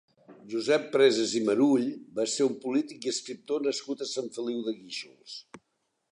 Josep 0.51 0.85
Preses 0.93 1.33
i 1.39 1.41
Marull 1.49 1.83
va 2.19 2.25
ser 2.35 2.47
un 2.51 2.57
polític 2.63 3.05
i 3.07 3.11
escriptor 3.15 3.67
nascut 3.67 4.01
a 4.01 4.11
Sant 4.13 4.31
Feliu 4.39 4.65
de 4.71 4.73
Guíxols. 4.79 5.37